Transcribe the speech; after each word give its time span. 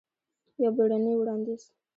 یو 0.63 0.71
بیړنې 0.77 1.13
وړاندیز! 1.17 1.63